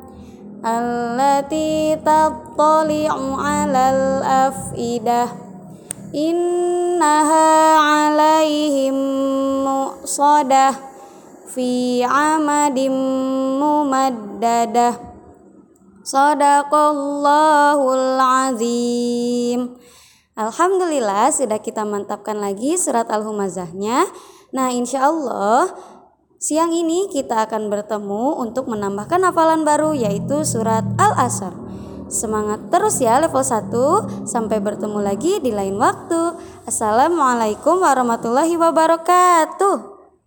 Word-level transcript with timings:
Allati 0.64 1.92
tattali'u 2.00 3.36
'alal 3.36 4.24
afidah. 4.24 5.28
Innaha 6.16 7.52
'alaihim 7.84 8.96
muqsadah 9.64 10.76
fi 11.52 12.00
'amadim 12.04 12.96
mumaddadah. 13.60 14.96
Sadaqallahul 16.04 18.20
azim. 18.20 19.80
Alhamdulillah 20.34 21.30
sudah 21.30 21.62
kita 21.62 21.86
mantapkan 21.86 22.42
lagi 22.42 22.74
surat 22.74 23.06
Al-Humazahnya. 23.06 24.10
Nah 24.50 24.74
insya 24.74 25.06
Allah 25.06 25.70
siang 26.42 26.74
ini 26.74 27.06
kita 27.14 27.46
akan 27.46 27.70
bertemu 27.70 28.42
untuk 28.42 28.66
menambahkan 28.66 29.22
hafalan 29.30 29.62
baru 29.62 29.94
yaitu 29.94 30.42
surat 30.42 30.82
Al-Asr. 30.98 31.54
Semangat 32.10 32.66
terus 32.74 32.98
ya 32.98 33.22
level 33.22 33.46
1. 33.46 34.26
Sampai 34.26 34.58
bertemu 34.58 35.06
lagi 35.06 35.38
di 35.38 35.54
lain 35.54 35.78
waktu. 35.78 36.34
Assalamualaikum 36.66 37.78
warahmatullahi 37.86 38.58
wabarakatuh. 38.58 39.93